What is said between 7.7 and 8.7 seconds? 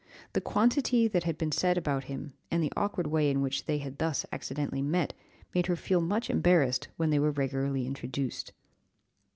introduced.